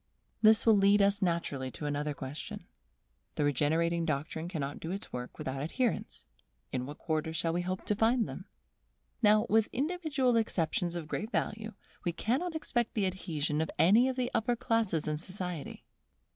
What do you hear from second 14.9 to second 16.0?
in society.